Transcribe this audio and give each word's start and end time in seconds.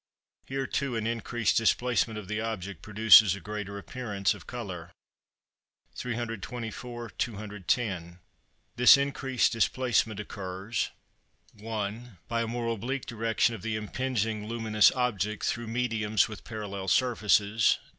Here 0.47 0.65
too 0.65 0.95
an 0.95 1.05
increased 1.05 1.57
displacement 1.57 2.17
of 2.17 2.27
the 2.27 2.41
object 2.41 2.81
produces 2.81 3.35
a 3.35 3.39
greater 3.39 3.77
appearance 3.77 4.33
of 4.33 4.47
colour. 4.47 4.91
324 5.93 7.11
(210). 7.11 8.17
This 8.77 8.97
increased 8.97 9.51
displacement 9.51 10.19
occurs, 10.19 10.89
1. 11.53 12.17
By 12.27 12.41
a 12.41 12.47
more 12.47 12.67
oblique 12.69 13.05
direction 13.05 13.53
of 13.53 13.61
the 13.61 13.75
impinging 13.75 14.47
luminous 14.47 14.91
object 14.93 15.43
through 15.43 15.67
mediums 15.67 16.27
with 16.27 16.43
parallel 16.45 16.87
surfaces. 16.87 17.77